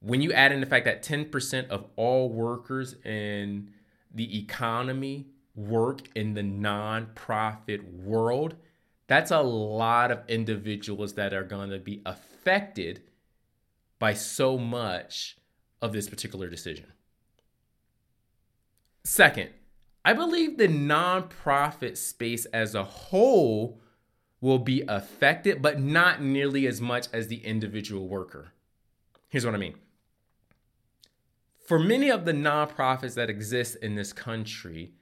When 0.00 0.20
you 0.20 0.30
add 0.32 0.52
in 0.52 0.60
the 0.60 0.66
fact 0.66 0.84
that 0.84 1.02
10% 1.02 1.68
of 1.68 1.86
all 1.96 2.28
workers 2.28 2.96
in 3.02 3.70
the 4.12 4.38
economy 4.38 5.28
work 5.54 6.10
in 6.14 6.34
the 6.34 6.42
nonprofit 6.42 8.02
world, 8.02 8.56
that's 9.06 9.30
a 9.30 9.40
lot 9.40 10.10
of 10.10 10.28
individuals 10.28 11.14
that 11.14 11.32
are 11.32 11.44
going 11.44 11.70
to 11.70 11.78
be 11.78 12.02
affected 12.04 13.04
by 13.98 14.12
so 14.12 14.58
much 14.58 15.38
of 15.80 15.94
this 15.94 16.10
particular 16.10 16.48
decision. 16.48 16.92
Second, 19.04 19.50
I 20.04 20.12
believe 20.12 20.56
the 20.56 20.68
nonprofit 20.68 21.96
space 21.96 22.44
as 22.46 22.74
a 22.74 22.84
whole 22.84 23.80
will 24.40 24.58
be 24.58 24.82
affected, 24.88 25.60
but 25.60 25.80
not 25.80 26.22
nearly 26.22 26.66
as 26.66 26.80
much 26.80 27.08
as 27.12 27.28
the 27.28 27.44
individual 27.44 28.08
worker. 28.08 28.52
Here's 29.28 29.44
what 29.44 29.54
I 29.54 29.58
mean. 29.58 29.74
For 31.66 31.78
many 31.78 32.10
of 32.10 32.24
the 32.24 32.32
nonprofits 32.32 33.14
that 33.14 33.30
exist 33.30 33.76
in 33.76 33.94
this 33.94 34.12
country, 34.12 34.92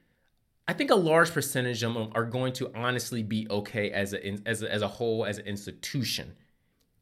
I 0.66 0.72
think 0.74 0.90
a 0.90 0.96
large 0.96 1.32
percentage 1.32 1.82
of 1.82 1.94
them 1.94 2.10
are 2.14 2.24
going 2.24 2.52
to 2.54 2.70
honestly 2.74 3.22
be 3.22 3.46
okay 3.48 3.90
as 3.90 4.12
a, 4.12 4.38
as 4.46 4.62
a, 4.62 4.72
as 4.72 4.82
a 4.82 4.88
whole, 4.88 5.24
as 5.24 5.38
an 5.38 5.46
institution 5.46 6.34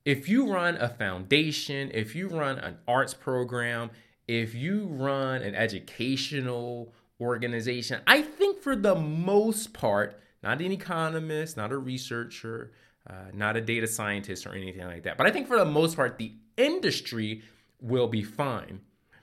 if 0.07 0.29
you 0.29 0.51
run 0.51 0.77
a 0.77 0.89
foundation, 0.89 1.91
if 1.93 2.15
you 2.15 2.29
run 2.29 2.59
an 2.61 2.79
arts 2.87 3.13
program, 3.13 3.91
if 4.29 4.55
you 4.55 4.87
run 4.87 5.43
an 5.43 5.55
educational 5.55 6.93
organization, 7.21 8.01
I 8.07 8.23
think 8.23 8.61
for 8.61 8.77
the 8.77 8.95
most 8.95 9.73
part, 9.73 10.21
not 10.43 10.61
an 10.61 10.73
economist, 10.73 11.57
not 11.57 11.73
a 11.73 11.79
researcher, 11.79 12.73
uh, 13.09 13.31
not 13.33 13.57
a 13.57 13.61
data 13.61 13.87
scientist 13.87 14.47
or 14.47 14.55
anything 14.55 14.87
like 14.87 15.05
that, 15.05 15.17
but 15.17 15.27
I 15.27 15.31
think 15.31 15.49
for 15.49 15.59
the 15.59 15.65
most 15.65 15.97
part, 15.97 16.19
the 16.19 16.33
industry 16.57 17.43
will 17.81 18.09
be 18.09 18.23
fine. 18.23 18.81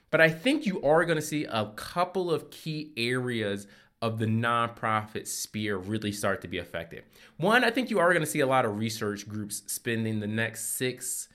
But 0.10 0.22
I 0.22 0.29
think 0.29 0.65
you 0.65 0.81
are 0.83 1.05
going 1.05 1.15
to 1.17 1.24
see 1.24 1.45
a 1.45 1.72
couple 1.75 2.31
of 2.31 2.51
key 2.51 2.93
areas 2.95 3.67
of 4.01 4.19
the 4.19 4.25
nonprofit 4.25 5.25
sphere 5.27 5.77
really 5.77 6.12
start 6.12 6.41
to 6.41 6.48
be 6.48 6.57
affected. 6.57 7.03
One, 7.38 7.63
I 7.63 7.72
think 7.72 7.89
you 7.89 8.00
are 8.00 8.10
going 8.10 8.22
to 8.22 8.29
see 8.29 8.41
a 8.41 8.45
lot 8.45 8.65
of 8.65 8.77
research 8.77 9.27
groups 9.27 9.63
spending 9.67 10.19
the 10.19 10.27
next 10.27 10.77
six, 10.77 11.29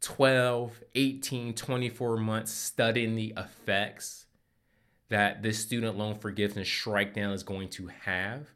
12, 0.00 0.82
18, 0.94 1.54
24 1.54 2.16
months 2.16 2.52
studying 2.52 3.16
the 3.16 3.34
effects 3.36 4.26
that 5.10 5.42
this 5.42 5.58
student 5.58 5.98
loan 5.98 6.18
forgiveness 6.18 6.68
strike 6.68 7.14
down 7.14 7.32
is 7.32 7.42
going 7.42 7.68
to 7.68 7.88
have. 8.04 8.48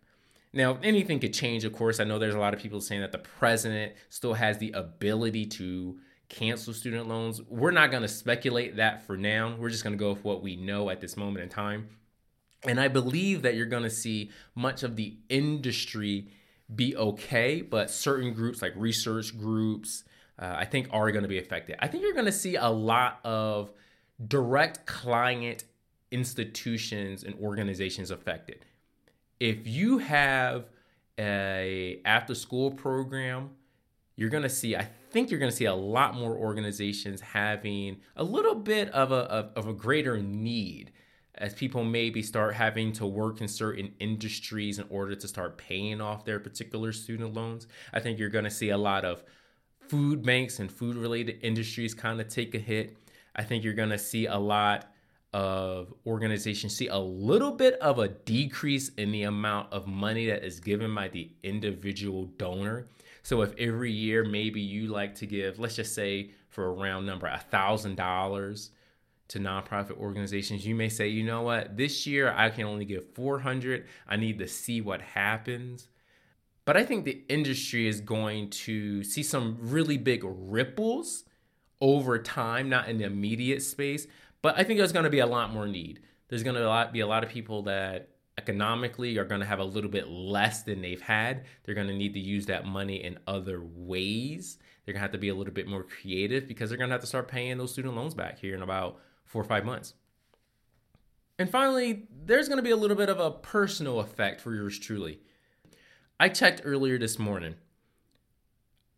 Now, 0.52 0.78
anything 0.82 1.18
could 1.18 1.34
change, 1.34 1.64
of 1.64 1.72
course. 1.72 1.98
I 1.98 2.04
know 2.04 2.18
there's 2.18 2.36
a 2.36 2.38
lot 2.38 2.54
of 2.54 2.60
people 2.60 2.80
saying 2.80 3.00
that 3.00 3.12
the 3.12 3.18
president 3.18 3.94
still 4.08 4.34
has 4.34 4.58
the 4.58 4.70
ability 4.70 5.46
to 5.46 5.98
cancel 6.28 6.72
student 6.72 7.08
loans. 7.08 7.42
We're 7.42 7.72
not 7.72 7.90
going 7.90 8.02
to 8.02 8.08
speculate 8.08 8.76
that 8.76 9.04
for 9.06 9.16
now. 9.16 9.56
We're 9.58 9.70
just 9.70 9.82
going 9.82 9.94
to 9.94 9.98
go 9.98 10.10
with 10.10 10.24
what 10.24 10.42
we 10.42 10.56
know 10.56 10.90
at 10.90 11.00
this 11.00 11.16
moment 11.16 11.42
in 11.42 11.48
time. 11.48 11.88
And 12.62 12.80
I 12.80 12.88
believe 12.88 13.42
that 13.42 13.56
you're 13.56 13.66
going 13.66 13.82
to 13.82 13.90
see 13.90 14.30
much 14.54 14.84
of 14.84 14.96
the 14.96 15.18
industry 15.28 16.28
be 16.74 16.96
okay, 16.96 17.60
but 17.60 17.90
certain 17.90 18.32
groups 18.32 18.62
like 18.62 18.72
research 18.76 19.36
groups, 19.36 20.04
uh, 20.38 20.54
I 20.56 20.64
think 20.64 20.88
are 20.90 21.10
going 21.12 21.22
to 21.22 21.28
be 21.28 21.38
affected. 21.38 21.76
I 21.80 21.88
think 21.88 22.02
you're 22.02 22.12
going 22.12 22.26
to 22.26 22.32
see 22.32 22.56
a 22.56 22.68
lot 22.68 23.20
of 23.24 23.72
direct 24.26 24.86
client 24.86 25.64
institutions 26.10 27.24
and 27.24 27.34
organizations 27.40 28.10
affected. 28.10 28.64
If 29.40 29.66
you 29.66 29.98
have 29.98 30.70
a 31.18 32.00
after 32.04 32.34
school 32.34 32.70
program, 32.70 33.50
you're 34.16 34.30
going 34.30 34.42
to 34.42 34.48
see 34.48 34.76
I 34.76 34.88
think 35.10 35.30
you're 35.30 35.40
going 35.40 35.50
to 35.50 35.56
see 35.56 35.64
a 35.64 35.74
lot 35.74 36.14
more 36.14 36.36
organizations 36.36 37.20
having 37.20 37.98
a 38.16 38.24
little 38.24 38.54
bit 38.54 38.90
of 38.90 39.12
a 39.12 39.30
of, 39.30 39.50
of 39.56 39.68
a 39.68 39.72
greater 39.72 40.20
need 40.20 40.92
as 41.36 41.52
people 41.52 41.84
maybe 41.84 42.22
start 42.22 42.54
having 42.54 42.92
to 42.92 43.06
work 43.06 43.40
in 43.40 43.48
certain 43.48 43.92
industries 43.98 44.78
in 44.78 44.86
order 44.88 45.16
to 45.16 45.26
start 45.26 45.58
paying 45.58 46.00
off 46.00 46.24
their 46.24 46.38
particular 46.38 46.92
student 46.92 47.34
loans. 47.34 47.66
I 47.92 47.98
think 47.98 48.18
you're 48.18 48.28
going 48.28 48.44
to 48.44 48.50
see 48.50 48.70
a 48.70 48.78
lot 48.78 49.04
of 49.04 49.24
food 49.88 50.22
banks 50.22 50.58
and 50.58 50.70
food 50.70 50.96
related 50.96 51.38
industries 51.42 51.94
kind 51.94 52.20
of 52.20 52.28
take 52.28 52.54
a 52.54 52.58
hit. 52.58 52.96
I 53.36 53.42
think 53.42 53.64
you're 53.64 53.74
going 53.74 53.90
to 53.90 53.98
see 53.98 54.26
a 54.26 54.38
lot 54.38 54.90
of 55.34 55.92
organizations 56.06 56.76
see 56.76 56.86
a 56.86 56.96
little 56.96 57.50
bit 57.50 57.74
of 57.80 57.98
a 57.98 58.06
decrease 58.06 58.90
in 58.90 59.10
the 59.10 59.24
amount 59.24 59.72
of 59.72 59.88
money 59.88 60.26
that 60.26 60.44
is 60.44 60.60
given 60.60 60.94
by 60.94 61.08
the 61.08 61.28
individual 61.42 62.26
donor. 62.38 62.86
So 63.24 63.42
if 63.42 63.52
every 63.58 63.90
year 63.90 64.24
maybe 64.24 64.60
you 64.60 64.86
like 64.86 65.16
to 65.16 65.26
give, 65.26 65.58
let's 65.58 65.74
just 65.74 65.92
say 65.92 66.30
for 66.50 66.66
a 66.66 66.72
round 66.72 67.04
number, 67.04 67.26
a 67.26 67.38
thousand 67.50 67.96
dollars 67.96 68.70
to 69.28 69.40
nonprofit 69.40 69.98
organizations, 69.98 70.64
you 70.64 70.76
may 70.76 70.88
say, 70.88 71.08
you 71.08 71.24
know 71.24 71.42
what, 71.42 71.76
this 71.76 72.06
year 72.06 72.32
I 72.36 72.50
can 72.50 72.66
only 72.66 72.84
give 72.84 73.12
400. 73.14 73.86
I 74.06 74.14
need 74.16 74.38
to 74.38 74.46
see 74.46 74.80
what 74.80 75.00
happens. 75.00 75.88
But 76.64 76.76
I 76.76 76.84
think 76.84 77.04
the 77.04 77.22
industry 77.28 77.86
is 77.86 78.00
going 78.00 78.50
to 78.50 79.04
see 79.04 79.22
some 79.22 79.58
really 79.60 79.98
big 79.98 80.22
ripples 80.24 81.24
over 81.80 82.18
time, 82.18 82.68
not 82.68 82.88
in 82.88 82.98
the 82.98 83.04
immediate 83.04 83.62
space, 83.62 84.06
but 84.40 84.58
I 84.58 84.64
think 84.64 84.78
there's 84.78 84.92
going 84.92 85.04
to 85.04 85.10
be 85.10 85.18
a 85.18 85.26
lot 85.26 85.52
more 85.52 85.66
need. 85.66 86.00
There's 86.28 86.42
going 86.42 86.56
to 86.56 86.90
be 86.92 87.00
a 87.00 87.06
lot 87.06 87.22
of 87.22 87.30
people 87.30 87.62
that 87.62 88.08
economically 88.38 89.18
are 89.18 89.24
going 89.24 89.40
to 89.40 89.46
have 89.46 89.58
a 89.58 89.64
little 89.64 89.90
bit 89.90 90.08
less 90.08 90.62
than 90.62 90.80
they've 90.80 91.00
had. 91.00 91.44
They're 91.62 91.74
going 91.74 91.86
to 91.86 91.94
need 91.94 92.14
to 92.14 92.20
use 92.20 92.46
that 92.46 92.66
money 92.66 93.04
in 93.04 93.18
other 93.26 93.62
ways. 93.62 94.58
They're 94.84 94.92
going 94.92 95.00
to 95.00 95.04
have 95.04 95.12
to 95.12 95.18
be 95.18 95.28
a 95.28 95.34
little 95.34 95.52
bit 95.52 95.68
more 95.68 95.82
creative 95.82 96.48
because 96.48 96.68
they're 96.68 96.78
going 96.78 96.88
to 96.88 96.94
have 96.94 97.00
to 97.02 97.06
start 97.06 97.28
paying 97.28 97.58
those 97.58 97.72
student 97.72 97.94
loans 97.94 98.14
back 98.14 98.38
here 98.38 98.54
in 98.54 98.62
about 98.62 98.98
four 99.24 99.42
or 99.42 99.46
five 99.46 99.64
months. 99.64 99.94
And 101.38 101.50
finally, 101.50 102.06
there's 102.24 102.48
going 102.48 102.58
to 102.58 102.62
be 102.62 102.70
a 102.70 102.76
little 102.76 102.96
bit 102.96 103.08
of 103.08 103.18
a 103.20 103.30
personal 103.30 104.00
effect 104.00 104.40
for 104.40 104.54
yours 104.54 104.78
truly. 104.78 105.20
I 106.18 106.28
checked 106.28 106.62
earlier 106.64 106.98
this 106.98 107.18
morning. 107.18 107.56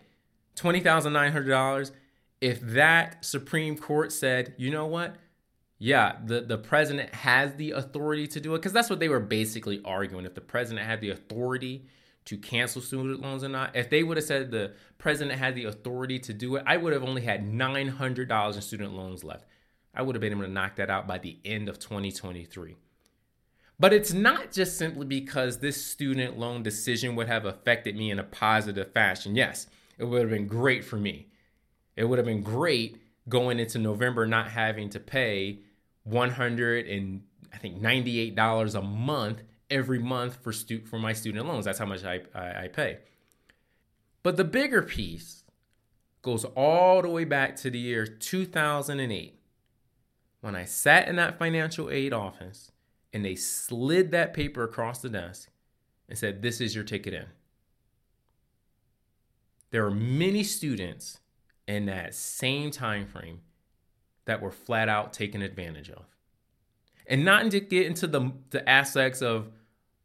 $20,900 0.55 1.91
if 2.41 2.59
that 2.61 3.23
Supreme 3.23 3.77
Court 3.77 4.11
said, 4.11 4.53
you 4.57 4.71
know 4.71 4.87
what? 4.87 5.15
Yeah, 5.77 6.17
the, 6.23 6.41
the 6.41 6.57
president 6.57 7.13
has 7.15 7.53
the 7.55 7.71
authority 7.71 8.27
to 8.27 8.39
do 8.39 8.53
it, 8.53 8.59
because 8.59 8.73
that's 8.73 8.89
what 8.89 8.99
they 8.99 9.09
were 9.09 9.19
basically 9.19 9.81
arguing. 9.85 10.25
If 10.25 10.35
the 10.35 10.41
president 10.41 10.85
had 10.85 11.01
the 11.01 11.11
authority 11.11 11.85
to 12.25 12.37
cancel 12.37 12.81
student 12.81 13.21
loans 13.21 13.43
or 13.43 13.49
not, 13.49 13.75
if 13.75 13.89
they 13.89 14.03
would 14.03 14.17
have 14.17 14.25
said 14.25 14.51
the 14.51 14.73
president 14.97 15.39
had 15.39 15.55
the 15.55 15.65
authority 15.65 16.19
to 16.19 16.33
do 16.33 16.55
it, 16.55 16.63
I 16.65 16.77
would 16.77 16.93
have 16.93 17.03
only 17.03 17.21
had 17.21 17.45
$900 17.45 18.55
in 18.55 18.61
student 18.61 18.93
loans 18.93 19.23
left. 19.23 19.45
I 19.93 20.01
would 20.01 20.15
have 20.15 20.21
been 20.21 20.31
able 20.31 20.43
to 20.43 20.47
knock 20.47 20.75
that 20.75 20.89
out 20.89 21.07
by 21.07 21.17
the 21.17 21.37
end 21.43 21.67
of 21.67 21.79
2023. 21.79 22.75
But 23.79 23.93
it's 23.93 24.13
not 24.13 24.51
just 24.51 24.77
simply 24.77 25.07
because 25.07 25.57
this 25.57 25.83
student 25.83 26.37
loan 26.37 26.61
decision 26.61 27.15
would 27.15 27.27
have 27.27 27.45
affected 27.45 27.95
me 27.95 28.11
in 28.11 28.19
a 28.19 28.23
positive 28.23 28.91
fashion. 28.91 29.35
Yes, 29.35 29.65
it 29.97 30.05
would 30.05 30.21
have 30.21 30.29
been 30.29 30.47
great 30.47 30.85
for 30.85 30.97
me. 30.97 31.27
It 31.95 32.05
would 32.05 32.19
have 32.19 32.27
been 32.27 32.43
great 32.43 33.01
going 33.27 33.59
into 33.59 33.79
November 33.79 34.27
not 34.27 34.49
having 34.49 34.89
to 34.91 34.99
pay 34.99 35.59
100 36.03 36.87
and 36.87 37.23
I 37.53 37.57
think 37.57 37.81
$98 37.81 38.75
a 38.75 38.81
month 38.81 39.41
every 39.71 39.99
month 39.99 40.37
for 40.43 40.51
stu- 40.51 40.85
for 40.85 40.99
my 40.99 41.13
student 41.13 41.47
loans. 41.47 41.65
That's 41.65 41.79
how 41.79 41.85
much 41.85 42.03
I, 42.03 42.21
I, 42.35 42.63
I 42.63 42.67
pay. 42.67 42.99
But 44.21 44.37
the 44.37 44.43
bigger 44.43 44.81
piece 44.81 45.43
goes 46.21 46.45
all 46.45 47.01
the 47.01 47.09
way 47.09 47.23
back 47.23 47.55
to 47.57 47.71
the 47.71 47.79
year 47.79 48.05
2008 48.05 49.39
when 50.41 50.55
I 50.55 50.65
sat 50.65 51.07
in 51.07 51.15
that 51.15 51.39
financial 51.39 51.89
aid 51.89 52.13
office 52.13 52.71
and 53.13 53.25
they 53.25 53.35
slid 53.35 54.11
that 54.11 54.33
paper 54.33 54.63
across 54.63 55.01
the 55.01 55.09
desk 55.09 55.49
and 56.07 56.17
said, 56.17 56.41
This 56.41 56.61
is 56.61 56.75
your 56.75 56.83
ticket 56.83 57.13
in. 57.13 57.25
There 59.71 59.85
are 59.85 59.91
many 59.91 60.43
students 60.43 61.19
in 61.67 61.85
that 61.85 62.13
same 62.13 62.71
time 62.71 63.07
frame 63.07 63.41
that 64.25 64.41
were 64.41 64.51
flat 64.51 64.89
out 64.89 65.13
taken 65.13 65.41
advantage 65.41 65.89
of. 65.89 66.05
And 67.07 67.25
not 67.25 67.49
to 67.51 67.59
get 67.59 67.87
into 67.87 68.07
the, 68.07 68.31
the 68.51 68.67
aspects 68.67 69.21
of 69.21 69.49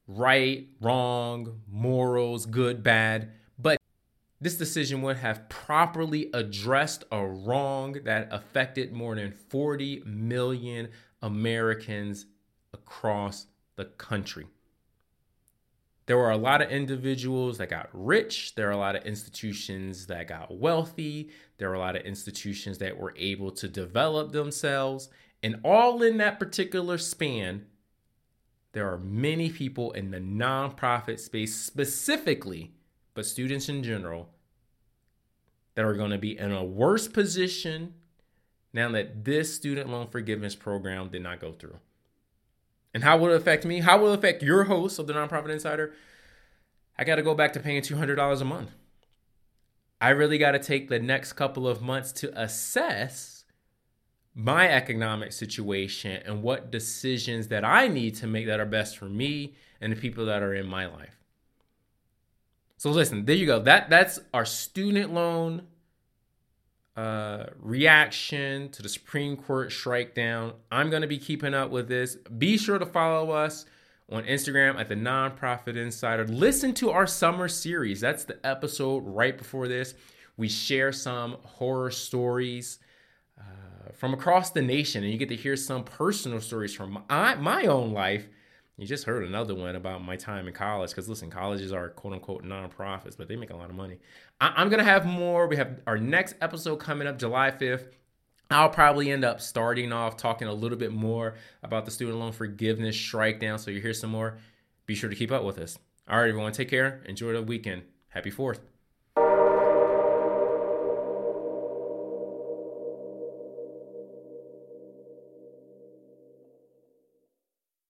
right, 0.06 0.68
wrong, 0.80 1.60
morals, 1.70 2.46
good, 2.46 2.82
bad, 2.82 3.32
but 3.58 3.80
this 4.40 4.56
decision 4.56 5.02
would 5.02 5.16
have 5.16 5.48
properly 5.48 6.30
addressed 6.32 7.04
a 7.10 7.24
wrong 7.26 7.98
that 8.04 8.28
affected 8.30 8.92
more 8.92 9.14
than 9.14 9.32
40 9.32 10.02
million 10.04 10.88
Americans 11.22 12.26
across 12.72 13.46
the 13.76 13.86
country. 13.86 14.46
There 16.06 16.16
were 16.16 16.30
a 16.30 16.36
lot 16.36 16.62
of 16.62 16.70
individuals 16.70 17.58
that 17.58 17.68
got 17.68 17.88
rich. 17.92 18.54
There 18.54 18.68
are 18.68 18.72
a 18.72 18.76
lot 18.76 18.94
of 18.94 19.04
institutions 19.04 20.06
that 20.06 20.28
got 20.28 20.56
wealthy. 20.56 21.30
There 21.58 21.68
were 21.68 21.74
a 21.74 21.80
lot 21.80 21.96
of 21.96 22.02
institutions 22.02 22.78
that 22.78 22.96
were 22.96 23.12
able 23.16 23.50
to 23.52 23.66
develop 23.66 24.30
themselves. 24.30 25.08
And 25.42 25.60
all 25.64 26.02
in 26.02 26.18
that 26.18 26.38
particular 26.38 26.96
span, 26.96 27.66
there 28.76 28.92
are 28.92 28.98
many 28.98 29.48
people 29.48 29.90
in 29.92 30.10
the 30.10 30.18
nonprofit 30.20 31.18
space 31.18 31.54
specifically, 31.54 32.72
but 33.14 33.24
students 33.24 33.70
in 33.70 33.82
general, 33.82 34.28
that 35.74 35.84
are 35.86 35.94
going 35.94 36.10
to 36.10 36.18
be 36.18 36.38
in 36.38 36.52
a 36.52 36.62
worse 36.62 37.08
position 37.08 37.94
now 38.74 38.90
that 38.90 39.24
this 39.24 39.54
student 39.54 39.88
loan 39.88 40.08
forgiveness 40.08 40.54
program 40.54 41.08
did 41.08 41.22
not 41.22 41.40
go 41.40 41.52
through. 41.52 41.78
And 42.92 43.02
how 43.02 43.16
will 43.16 43.32
it 43.32 43.36
affect 43.36 43.64
me? 43.64 43.80
How 43.80 43.96
will 43.96 44.12
it 44.12 44.18
affect 44.18 44.42
your 44.42 44.64
host 44.64 44.98
of 44.98 45.06
the 45.06 45.14
Nonprofit 45.14 45.48
Insider? 45.48 45.94
I 46.98 47.04
got 47.04 47.16
to 47.16 47.22
go 47.22 47.34
back 47.34 47.54
to 47.54 47.60
paying 47.60 47.80
$200 47.80 48.40
a 48.40 48.44
month. 48.44 48.72
I 50.02 50.10
really 50.10 50.36
got 50.36 50.50
to 50.50 50.58
take 50.58 50.90
the 50.90 50.98
next 50.98 51.32
couple 51.32 51.66
of 51.66 51.80
months 51.80 52.12
to 52.12 52.38
assess 52.38 53.35
my 54.38 54.68
economic 54.68 55.32
situation 55.32 56.22
and 56.26 56.42
what 56.42 56.70
decisions 56.70 57.48
that 57.48 57.64
I 57.64 57.88
need 57.88 58.14
to 58.16 58.26
make 58.26 58.46
that 58.46 58.60
are 58.60 58.66
best 58.66 58.98
for 58.98 59.06
me 59.06 59.54
and 59.80 59.90
the 59.90 59.96
people 59.96 60.26
that 60.26 60.42
are 60.42 60.54
in 60.54 60.66
my 60.66 60.84
life. 60.86 61.16
So 62.76 62.90
listen, 62.90 63.24
there 63.24 63.34
you 63.34 63.46
go. 63.46 63.60
That 63.60 63.88
that's 63.88 64.20
our 64.34 64.44
student 64.44 65.14
loan 65.14 65.62
uh, 66.96 67.46
reaction 67.58 68.68
to 68.70 68.82
the 68.82 68.90
Supreme 68.90 69.38
Court 69.38 69.72
strike 69.72 70.14
down. 70.14 70.52
I'm 70.70 70.90
going 70.90 71.02
to 71.02 71.08
be 71.08 71.18
keeping 71.18 71.54
up 71.54 71.70
with 71.70 71.88
this. 71.88 72.16
Be 72.16 72.58
sure 72.58 72.78
to 72.78 72.86
follow 72.86 73.30
us 73.30 73.64
on 74.12 74.24
Instagram 74.24 74.78
at 74.78 74.90
the 74.90 74.94
Nonprofit 74.94 75.76
Insider. 75.76 76.26
Listen 76.26 76.74
to 76.74 76.90
our 76.90 77.06
summer 77.06 77.48
series. 77.48 78.02
That's 78.02 78.24
the 78.24 78.38
episode 78.46 78.98
right 79.06 79.36
before 79.36 79.66
this. 79.66 79.94
We 80.36 80.48
share 80.48 80.92
some 80.92 81.38
horror 81.42 81.90
stories 81.90 82.78
uh, 83.38 83.92
from 83.92 84.14
across 84.14 84.50
the 84.50 84.62
nation, 84.62 85.02
and 85.02 85.12
you 85.12 85.18
get 85.18 85.28
to 85.28 85.36
hear 85.36 85.56
some 85.56 85.84
personal 85.84 86.40
stories 86.40 86.74
from 86.74 87.04
my, 87.08 87.34
my 87.36 87.66
own 87.66 87.92
life 87.92 88.28
you 88.78 88.86
just 88.86 89.04
heard 89.04 89.24
another 89.24 89.54
one 89.54 89.74
about 89.74 90.04
my 90.04 90.16
time 90.16 90.46
in 90.46 90.52
college. 90.52 90.90
Because 90.90 91.08
listen, 91.08 91.30
colleges 91.30 91.72
are 91.72 91.88
quote 91.88 92.12
unquote 92.12 92.44
nonprofits, 92.44 93.16
but 93.16 93.28
they 93.28 93.36
make 93.36 93.50
a 93.50 93.56
lot 93.56 93.70
of 93.70 93.76
money. 93.76 93.98
I- 94.40 94.60
am 94.60 94.68
going 94.68 94.78
to 94.78 94.84
have 94.84 95.06
more. 95.06 95.46
We 95.46 95.56
have 95.56 95.80
our 95.86 95.96
next 95.96 96.34
episode 96.40 96.76
coming 96.76 97.08
up 97.08 97.18
July 97.18 97.50
5th. 97.50 97.92
I'll 98.50 98.68
probably 98.68 99.10
end 99.10 99.24
up 99.24 99.40
starting 99.40 99.92
off 99.92 100.16
talking 100.16 100.46
a 100.46 100.52
little 100.52 100.78
bit 100.78 100.92
more 100.92 101.34
about 101.62 101.84
the 101.84 101.90
student 101.90 102.18
loan 102.18 102.32
forgiveness 102.32 102.96
strike 102.96 103.40
down. 103.40 103.58
So 103.58 103.70
you 103.70 103.80
hear 103.80 103.94
some 103.94 104.10
more. 104.10 104.38
Be 104.84 104.94
sure 104.94 105.10
to 105.10 105.16
keep 105.16 105.32
up 105.32 105.42
with 105.42 105.58
us. 105.58 105.78
All 106.08 106.18
right, 106.18 106.28
everyone, 106.28 106.52
take 106.52 106.68
care. 106.68 107.02
Enjoy 107.06 107.32
the 107.32 107.42
weekend. 107.42 107.82
Happy 108.10 108.30
4th. 108.30 108.60